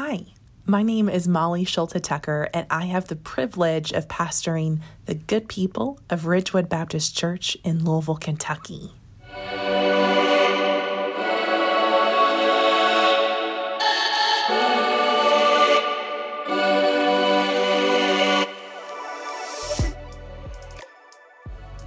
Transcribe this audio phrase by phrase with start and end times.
[0.00, 0.26] Hi,
[0.64, 5.48] my name is Molly Schulte Tucker, and I have the privilege of pastoring the good
[5.48, 8.92] people of Ridgewood Baptist Church in Louisville, Kentucky.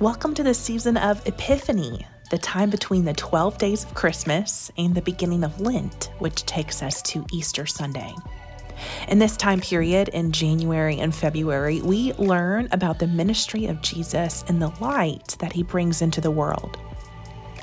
[0.01, 4.95] Welcome to the season of Epiphany, the time between the 12 days of Christmas and
[4.95, 8.15] the beginning of Lent, which takes us to Easter Sunday.
[9.09, 14.45] In this time period, in January and February, we learn about the ministry of Jesus
[14.47, 16.79] and the light that he brings into the world.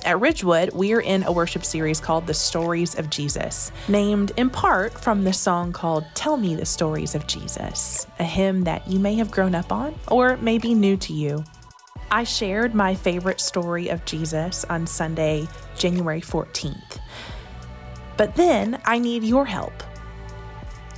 [0.04, 4.92] At Ridgewood, we're in a worship series called The Stories of Jesus, named in part
[4.92, 9.14] from the song called Tell Me the Stories of Jesus, a hymn that you may
[9.14, 11.42] have grown up on or may be new to you.
[12.10, 16.98] I shared my favorite story of Jesus on Sunday, January 14th.
[18.16, 19.74] But then I need your help.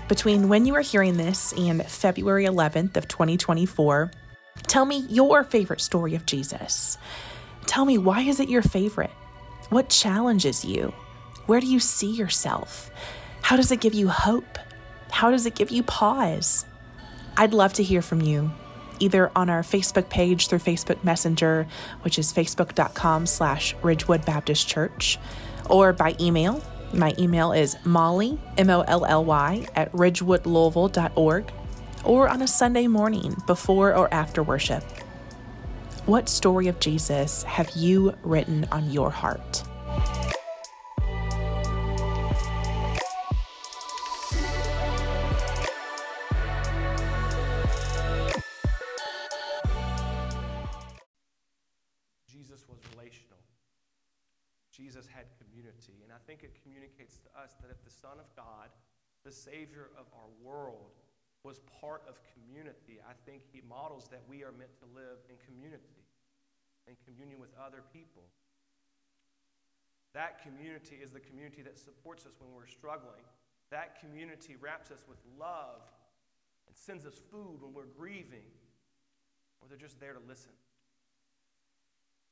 [0.06, 4.12] Between when you are hearing this and February 11th of 2024,
[4.68, 6.96] tell me your favorite story of Jesus.
[7.66, 9.10] Tell me why is it your favorite?
[9.70, 10.94] What challenges you?
[11.46, 12.88] Where do you see yourself?
[13.42, 14.58] How does it give you hope?
[15.10, 16.66] How does it give you pause?
[17.36, 18.52] I'd love to hear from you
[19.00, 21.66] either on our Facebook page through Facebook Messenger,
[22.02, 25.18] which is facebook.com slash Ridgewood Baptist Church,
[25.68, 26.62] or by email.
[26.92, 31.52] My email is molly, M-O-L-L-Y, at ridgewoodlouisville.org,
[32.04, 34.82] or on a Sunday morning before or after worship.
[36.06, 39.62] What story of Jesus have you written on your heart?
[56.26, 58.72] Think it communicates to us that if the Son of God,
[59.24, 60.96] the Savior of our world,
[61.44, 65.36] was part of community, I think he models that we are meant to live in
[65.40, 66.04] community,
[66.86, 68.28] in communion with other people.
[70.12, 73.24] That community is the community that supports us when we're struggling.
[73.70, 75.86] That community wraps us with love
[76.66, 78.50] and sends us food when we're grieving,
[79.62, 80.52] or they're just there to listen.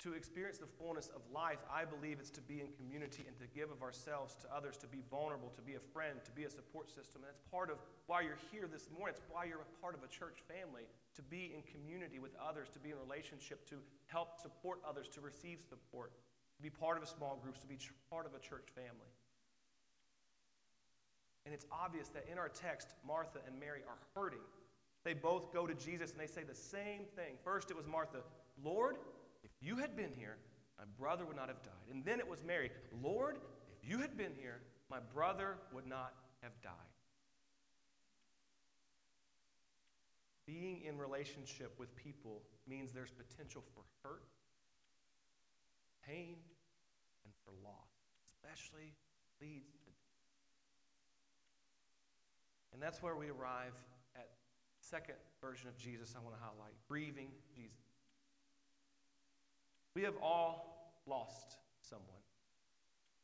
[0.06, 3.50] To experience the fullness of life, I believe it's to be in community and to
[3.50, 6.50] give of ourselves to others, to be vulnerable, to be a friend, to be a
[6.50, 7.26] support system.
[7.26, 9.18] And that's part of why you're here this morning.
[9.18, 12.70] It's why you're a part of a church family, to be in community with others,
[12.74, 16.12] to be in relationship, to help support others, to receive support,
[16.54, 19.10] to be part of a small group, to be part of a church family.
[21.44, 24.46] And it's obvious that in our text, Martha and Mary are hurting.
[25.02, 27.34] They both go to Jesus and they say the same thing.
[27.42, 28.18] First, it was Martha,
[28.62, 28.96] Lord,
[29.60, 30.36] you had been here,
[30.78, 31.90] my brother would not have died.
[31.90, 32.70] And then it was Mary,
[33.02, 33.38] Lord,
[33.72, 34.60] if you had been here,
[34.90, 36.72] my brother would not have died.
[40.46, 44.22] Being in relationship with people means there's potential for hurt,
[46.06, 46.36] pain,
[47.24, 47.90] and for loss,
[48.32, 48.94] especially
[49.40, 49.88] leads to
[52.78, 53.74] And that's where we arrive
[54.14, 54.28] at
[54.80, 57.87] second version of Jesus I want to highlight, grieving Jesus.
[59.98, 62.22] We have all lost someone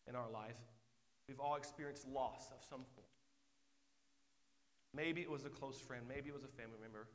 [0.08, 0.58] in our life.
[1.28, 3.06] We've all experienced loss of some form.
[4.92, 7.06] Maybe it was a close friend, maybe it was a family member.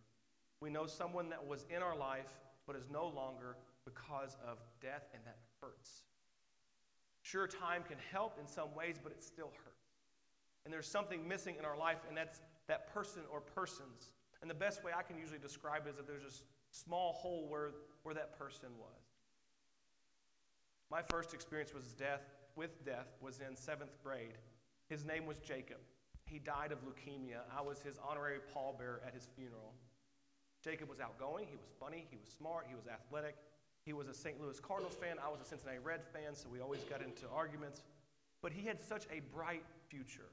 [0.62, 2.32] We know someone that was in our life
[2.68, 6.04] but is no longer because of death, and that hurts.
[7.24, 9.92] Sure, time can help in some ways, but it still hurts.
[10.64, 14.14] And there's something missing in our life, and that's that person or persons.
[14.42, 16.38] And the best way I can usually describe it is that there's a
[16.72, 17.72] small hole where,
[18.04, 19.09] where that person was.
[20.90, 22.22] My first experience was death
[22.56, 24.38] with death was in seventh grade.
[24.90, 25.78] His name was Jacob.
[26.26, 27.42] He died of leukemia.
[27.56, 29.74] I was his honorary pallbearer at his funeral.
[30.64, 33.36] Jacob was outgoing, he was funny, he was smart, he was athletic.
[33.86, 34.42] He was a St.
[34.42, 37.82] Louis Cardinals fan, I was a Cincinnati Red fan, so we always got into arguments.
[38.42, 40.30] But he had such a bright future.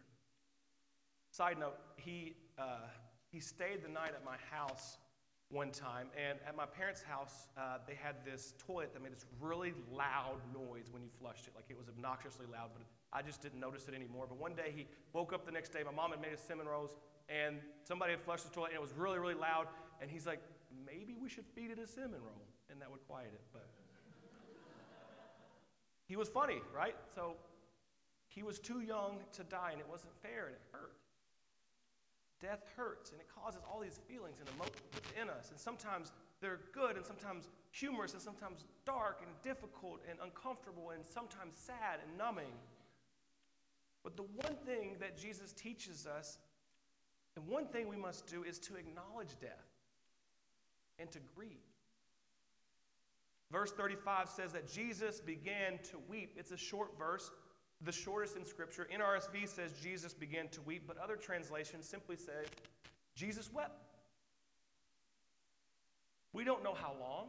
[1.31, 2.89] Side note, he, uh,
[3.31, 4.99] he stayed the night at my house
[5.51, 9.27] one time, and at my parents' house, uh, they had this toilet that made this
[9.41, 11.53] really loud noise when you flushed it.
[11.55, 12.83] Like it was obnoxiously loud, but
[13.13, 14.27] I just didn't notice it anymore.
[14.29, 16.67] But one day he woke up the next day, my mom had made us cinnamon
[16.67, 16.91] rolls,
[17.29, 19.67] and somebody had flushed the toilet, and it was really, really loud.
[20.03, 20.41] And he's like,
[20.85, 23.43] maybe we should feed it a cinnamon roll, and that would quiet it.
[23.53, 23.69] But
[26.09, 26.97] he was funny, right?
[27.15, 27.35] So
[28.27, 30.93] he was too young to die, and it wasn't fair, and it hurt.
[32.41, 35.51] Death hurts and it causes all these feelings and emotions within us.
[35.51, 41.05] And sometimes they're good and sometimes humorous and sometimes dark and difficult and uncomfortable and
[41.05, 42.53] sometimes sad and numbing.
[44.05, 46.39] But the one thing that Jesus teaches us,
[47.35, 49.67] and one thing we must do, is to acknowledge death
[50.99, 51.51] and to grieve.
[53.51, 56.35] Verse 35 says that Jesus began to weep.
[56.37, 57.31] It's a short verse,
[57.85, 58.89] the shortest in Scripture.
[58.93, 62.45] NRSV says Jesus began to weep, but other translations simply say
[63.15, 63.83] Jesus wept.
[66.33, 67.29] We don't know how long.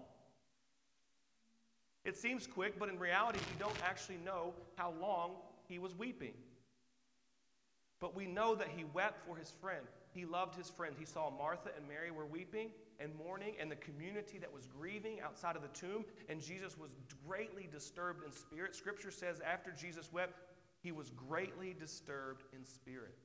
[2.05, 5.31] It seems quick, but in reality, we don't actually know how long
[5.67, 6.33] he was weeping.
[7.99, 9.85] But we know that he wept for his friend.
[10.13, 10.95] He loved his friend.
[10.97, 15.19] He saw Martha and Mary were weeping and mourning, and the community that was grieving
[15.21, 16.91] outside of the tomb, and Jesus was
[17.27, 18.75] greatly disturbed in spirit.
[18.75, 20.39] Scripture says after Jesus wept,
[20.81, 23.15] he was greatly disturbed in spirit.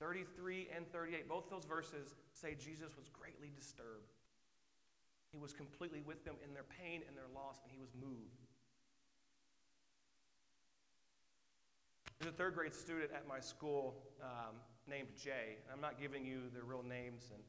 [0.00, 4.12] 33 and 38, both those verses say Jesus was greatly disturbed.
[5.30, 8.40] He was completely with them in their pain and their loss, and he was moved.
[12.18, 14.56] There's a third grade student at my school um,
[14.88, 15.56] named Jay.
[15.72, 17.42] I'm not giving you their real names, and,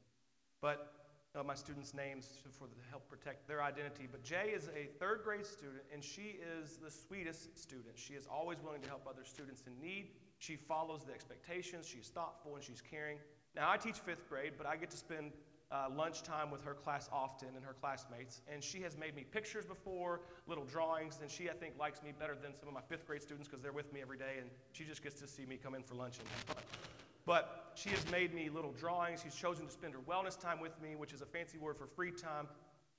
[0.62, 1.01] but
[1.36, 2.28] uh, my students' names
[2.60, 4.08] for to help protect their identity.
[4.12, 7.96] But Jay is a third grade student, and she is the sweetest student.
[7.96, 10.10] She is always willing to help other students in need.
[10.40, 11.88] She follows the expectations.
[11.88, 13.18] She's thoughtful and she's caring.
[13.56, 15.32] Now, I teach fifth grade, but I get to spend
[15.72, 18.42] uh, lunchtime with her class often and her classmates.
[18.52, 22.12] And she has made me pictures before, little drawings, and she, I think, likes me
[22.18, 24.50] better than some of my fifth grade students because they're with me every day, and
[24.74, 26.91] she just gets to see me come in for lunch and have fun.
[27.26, 29.22] But she has made me little drawings.
[29.24, 31.88] She's chosen to spend her wellness time with me, which is a fancy word for
[31.88, 32.48] free time.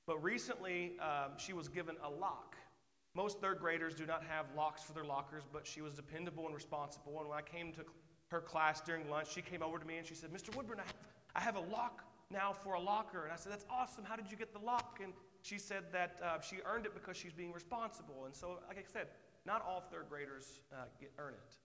[0.06, 2.56] But recently, um, she was given a lock.
[3.14, 6.54] Most third graders do not have locks for their lockers, but she was dependable and
[6.54, 7.20] responsible.
[7.20, 7.84] And when I came to
[8.28, 10.54] her class during lunch, she came over to me and she said, Mr.
[10.56, 10.94] Woodburn, I have,
[11.36, 13.24] I have a lock now for a locker.
[13.24, 14.04] And I said, That's awesome.
[14.04, 15.00] How did you get the lock?
[15.02, 18.24] And she said that uh, she earned it because she's being responsible.
[18.24, 19.08] And so, like I said,
[19.44, 21.56] not all third graders uh, get, earn it.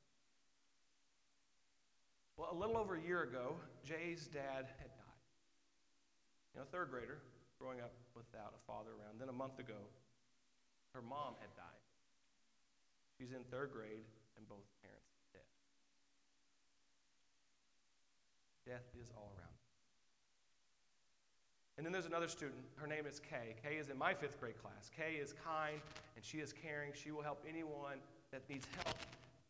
[2.37, 5.21] Well, a little over a year ago, Jay's dad had died.
[6.53, 7.17] You know, third grader
[7.59, 9.19] growing up without a father around.
[9.19, 9.89] Then a month ago,
[10.93, 11.81] her mom had died.
[13.17, 14.05] She's in third grade,
[14.37, 15.49] and both parents dead.
[18.69, 19.57] Death is all around.
[21.77, 22.61] And then there's another student.
[22.75, 23.55] Her name is Kay.
[23.63, 24.89] Kay is in my fifth grade class.
[24.95, 25.79] Kay is kind
[26.15, 26.91] and she is caring.
[26.93, 27.97] She will help anyone
[28.31, 28.97] that needs help.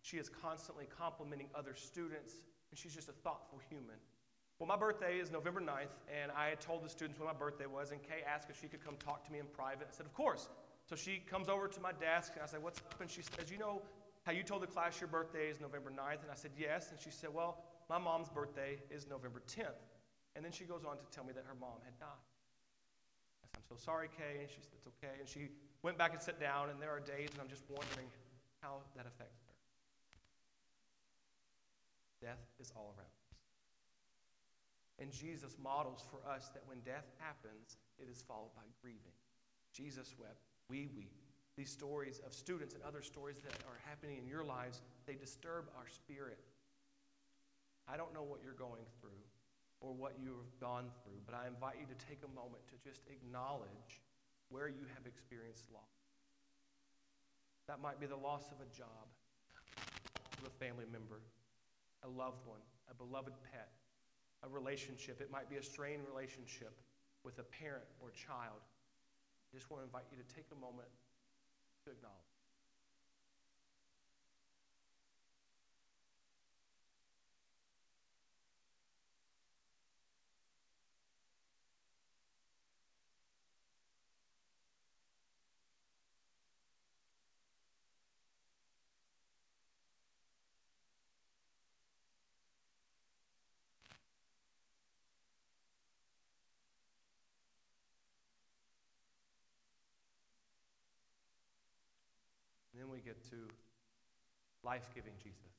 [0.01, 2.33] She is constantly complimenting other students
[2.77, 3.97] and she's just a thoughtful human.
[4.59, 7.65] Well, my birthday is November 9th, and I had told the students when my birthday
[7.65, 9.87] was, and Kay asked if she could come talk to me in private.
[9.89, 10.49] I said, Of course.
[10.85, 13.01] So she comes over to my desk, and I said, What's up?
[13.01, 13.81] And she says, You know
[14.23, 16.21] how you told the class your birthday is November 9th?
[16.21, 16.91] And I said, Yes.
[16.91, 19.81] And she said, Well, my mom's birthday is November 10th.
[20.35, 22.25] And then she goes on to tell me that her mom had died.
[23.41, 24.41] I said, I'm so sorry, Kay.
[24.41, 25.17] And she said, It's okay.
[25.19, 25.49] And she
[25.81, 28.09] went back and sat down, and there are days, and I'm just wondering
[28.61, 29.46] how that affects.
[32.21, 33.27] Death is all around us.
[34.99, 39.13] And Jesus models for us that when death happens, it is followed by grieving.
[39.73, 41.13] Jesus wept, we weep.
[41.55, 45.69] These stories of students and other stories that are happening in your lives, they disturb
[45.77, 46.39] our spirit.
[47.87, 49.21] I don't know what you're going through
[49.81, 52.77] or what you have gone through, but I invite you to take a moment to
[52.81, 54.01] just acknowledge
[54.49, 55.97] where you have experienced loss.
[57.67, 59.05] That might be the loss of a job,
[60.39, 61.21] of a family member,
[62.03, 63.69] a loved one, a beloved pet,
[64.43, 65.21] a relationship.
[65.21, 66.73] It might be a strained relationship
[67.23, 68.61] with a parent or child.
[68.61, 70.89] I just want to invite you to take a moment
[71.85, 72.27] to acknowledge.
[102.77, 103.47] And then we get to
[104.67, 105.55] life giving Jesus.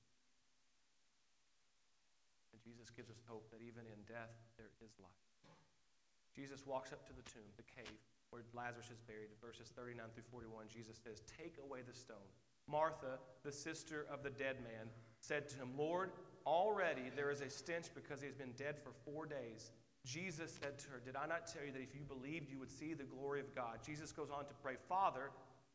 [2.52, 5.24] And Jesus gives us hope that even in death, there is life.
[6.36, 7.98] Jesus walks up to the tomb, the cave,
[8.30, 9.32] where Lazarus is buried.
[9.40, 12.28] Verses 39 through 41, Jesus says, Take away the stone.
[12.68, 16.12] Martha, the sister of the dead man, said to him, Lord,
[16.46, 19.72] already there is a stench because he has been dead for four days.
[20.04, 22.70] Jesus said to her, Did I not tell you that if you believed, you would
[22.70, 23.80] see the glory of God?
[23.84, 25.30] Jesus goes on to pray, Father,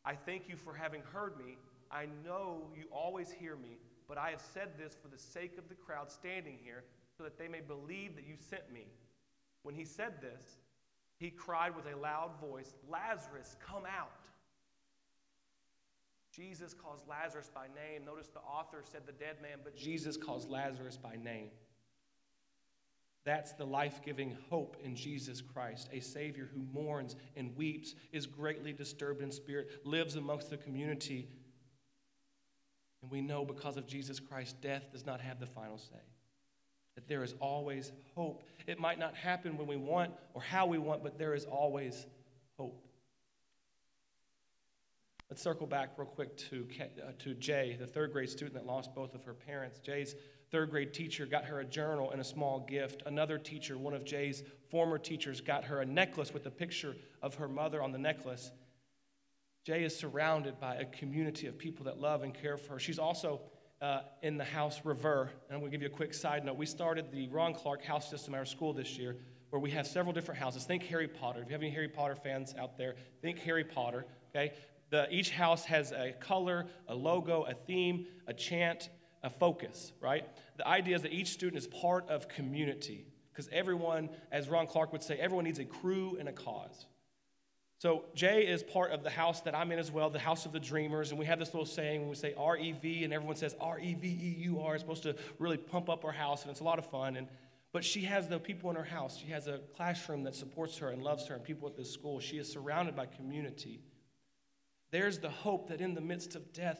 [0.05, 1.57] I thank you for having heard me.
[1.91, 5.69] I know you always hear me, but I have said this for the sake of
[5.69, 6.83] the crowd standing here,
[7.17, 8.87] so that they may believe that you sent me.
[9.61, 10.57] When he said this,
[11.17, 14.27] he cried with a loud voice, Lazarus, come out.
[16.35, 18.05] Jesus calls Lazarus by name.
[18.05, 21.49] Notice the author said the dead man, but Jesus calls Lazarus by name.
[23.25, 28.25] That's the life giving hope in Jesus Christ, a Savior who mourns and weeps, is
[28.25, 31.29] greatly disturbed in spirit, lives amongst the community.
[33.01, 36.01] And we know because of Jesus Christ, death does not have the final say.
[36.95, 38.43] That there is always hope.
[38.67, 42.05] It might not happen when we want or how we want, but there is always
[42.57, 42.85] hope.
[45.29, 48.93] Let's circle back real quick to, uh, to Jay, the third grade student that lost
[48.93, 49.79] both of her parents.
[49.79, 50.15] Jay's
[50.53, 53.01] third grade teacher got her a journal and a small gift.
[53.07, 57.33] Another teacher, one of Jay's former teachers, got her a necklace with a picture of
[57.35, 58.51] her mother on the necklace.
[59.65, 62.79] Jay is surrounded by a community of people that love and care for her.
[62.79, 63.41] She's also
[63.81, 65.23] uh, in the house Reveur.
[65.23, 66.55] And I'm going to give you a quick side note.
[66.55, 69.17] We started the Ron Clark house system at our school this year,
[69.49, 70.65] where we have several different houses.
[70.65, 71.41] Think Harry Potter.
[71.41, 72.93] If you have any Harry Potter fans out there,
[73.23, 74.05] think Harry Potter.
[74.35, 74.53] Okay,
[74.91, 78.89] the, each house has a color, a logo, a theme, a chant,
[79.23, 80.27] a focus, right?
[80.57, 84.91] The idea is that each student is part of community because everyone, as Ron Clark
[84.91, 86.85] would say, everyone needs a crew and a cause.
[87.79, 90.53] So Jay is part of the house that I'm in as well, the house of
[90.53, 93.11] the dreamers, and we have this little saying when we say R E V, and
[93.11, 94.75] everyone says R E V E U R.
[94.75, 97.17] It's supposed to really pump up our house, and it's a lot of fun.
[97.17, 97.27] And
[97.73, 99.17] but she has the people in her house.
[99.17, 102.19] She has a classroom that supports her and loves her, and people at this school.
[102.19, 103.81] She is surrounded by community.
[104.91, 106.79] There's the hope that in the midst of death,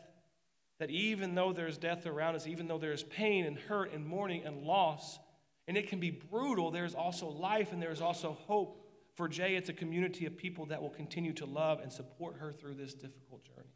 [0.79, 4.43] that even though there's death around us, even though there's pain and hurt and mourning
[4.45, 5.19] and loss,
[5.67, 8.79] and it can be brutal, there's also life and there's also hope.
[9.15, 12.51] For Jay, it's a community of people that will continue to love and support her
[12.51, 13.69] through this difficult journey.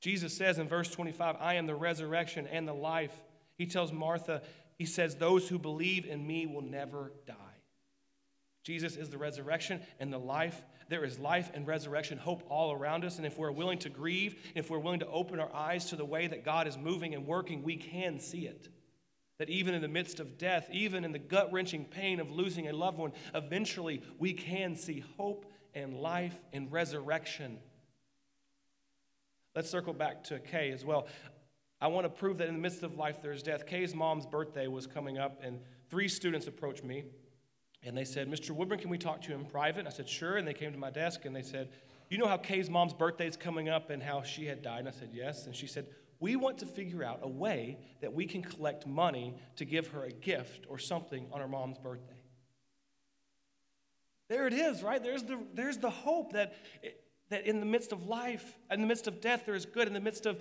[0.00, 3.12] Jesus says in verse 25, I am the resurrection and the life.
[3.58, 4.42] He tells Martha,
[4.78, 7.34] He says, Those who believe in me will never die.
[8.62, 10.62] Jesus is the resurrection and the life.
[10.88, 13.16] There is life and resurrection, hope all around us.
[13.16, 16.04] And if we're willing to grieve, if we're willing to open our eyes to the
[16.04, 18.68] way that God is moving and working, we can see it.
[19.38, 22.68] That even in the midst of death, even in the gut wrenching pain of losing
[22.68, 27.58] a loved one, eventually we can see hope and life and resurrection.
[29.54, 31.08] Let's circle back to Kay as well.
[31.80, 33.66] I want to prove that in the midst of life there's death.
[33.66, 37.04] Kay's mom's birthday was coming up, and three students approached me
[37.82, 38.50] and they said, Mr.
[38.50, 39.86] Woodburn, can we talk to you in private?
[39.86, 40.36] I said, sure.
[40.36, 41.70] And they came to my desk and they said,
[42.10, 44.80] You know how Kay's mom's birthday is coming up and how she had died?
[44.80, 45.46] And I said, Yes.
[45.46, 45.86] And she said,
[46.18, 50.04] We want to figure out a way that we can collect money to give her
[50.04, 52.20] a gift or something on her mom's birthday.
[54.28, 55.02] There it is, right?
[55.02, 56.54] There's the, there's the hope that,
[57.30, 59.88] that in the midst of life, in the midst of death, there is good.
[59.88, 60.40] In the midst of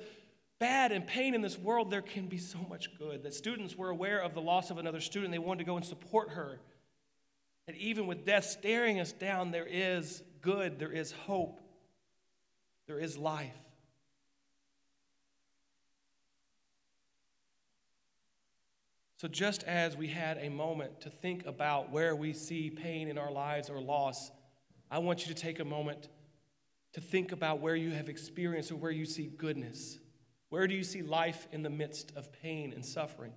[0.60, 3.24] bad and pain in this world, there can be so much good.
[3.24, 5.32] That students were aware of the loss of another student.
[5.32, 6.60] They wanted to go and support her
[7.70, 11.62] that even with death staring us down, there is good, there is hope,
[12.88, 13.54] there is life.
[19.18, 23.20] So, just as we had a moment to think about where we see pain in
[23.20, 24.32] our lives or loss,
[24.90, 26.10] I want you to take a moment
[26.94, 30.00] to think about where you have experienced or where you see goodness.
[30.50, 33.34] Where do you see life in the midst of pain and suffering?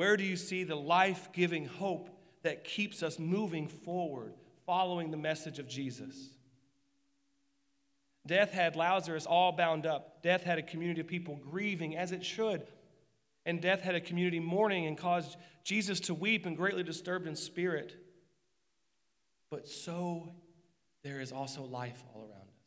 [0.00, 2.08] Where do you see the life giving hope
[2.42, 4.32] that keeps us moving forward,
[4.64, 6.30] following the message of Jesus?
[8.26, 10.22] Death had Lazarus all bound up.
[10.22, 12.66] Death had a community of people grieving as it should.
[13.44, 17.36] And death had a community mourning and caused Jesus to weep and greatly disturbed in
[17.36, 17.94] spirit.
[19.50, 20.32] But so
[21.04, 22.64] there is also life all around us.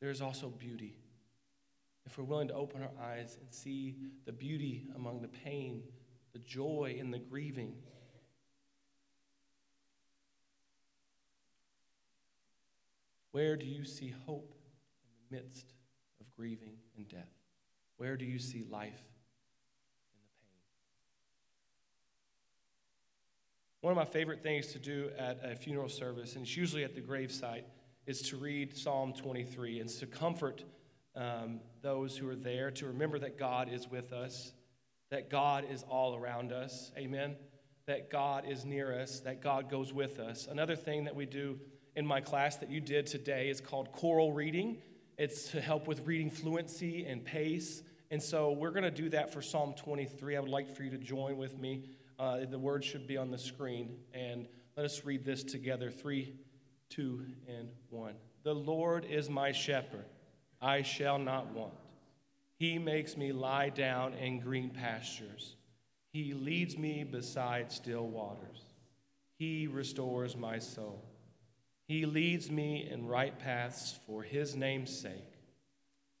[0.00, 1.00] There is also beauty
[2.06, 5.82] if we're willing to open our eyes and see the beauty among the pain,
[6.36, 7.72] the joy in the grieving.
[13.30, 14.54] Where do you see hope
[15.30, 15.72] in the midst
[16.20, 17.32] of grieving and death?
[17.96, 19.00] Where do you see life
[20.12, 20.60] in the pain?
[23.80, 26.94] One of my favorite things to do at a funeral service, and it's usually at
[26.94, 27.64] the gravesite,
[28.04, 30.64] is to read Psalm 23 and to comfort
[31.14, 34.52] um, those who are there to remember that God is with us,
[35.10, 36.90] that God is all around us.
[36.96, 37.36] Amen.
[37.86, 40.48] That God is near us, that God goes with us.
[40.50, 41.58] Another thing that we do
[41.94, 44.78] in my class that you did today is called choral reading.
[45.16, 47.82] It's to help with reading fluency and pace.
[48.10, 50.36] And so we're going to do that for Psalm 23.
[50.36, 51.88] I would like for you to join with me.
[52.18, 53.96] Uh, the words should be on the screen.
[54.12, 54.46] And
[54.76, 56.34] let us read this together three,
[56.90, 58.14] two, and one.
[58.42, 60.04] The Lord is my shepherd.
[60.60, 61.72] I shall not want.
[62.58, 65.56] He makes me lie down in green pastures.
[66.12, 68.62] He leads me beside still waters.
[69.38, 71.04] He restores my soul.
[71.86, 75.34] He leads me in right paths for his name's sake.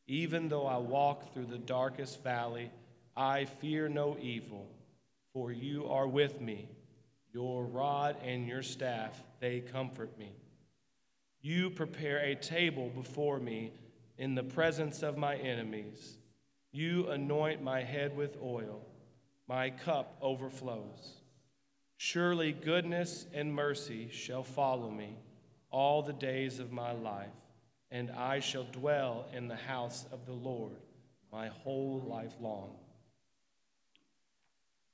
[0.06, 2.70] Even though I walk through the darkest valley,
[3.16, 4.68] I fear no evil,
[5.32, 6.68] for you are with me.
[7.32, 10.32] Your rod and your staff, they comfort me.
[11.40, 13.72] You prepare a table before me
[14.18, 16.18] in the presence of my enemies.
[16.76, 18.82] You anoint my head with oil,
[19.48, 21.22] my cup overflows.
[21.96, 25.16] Surely goodness and mercy shall follow me
[25.70, 27.32] all the days of my life,
[27.90, 30.76] and I shall dwell in the house of the Lord
[31.32, 32.76] my whole life long.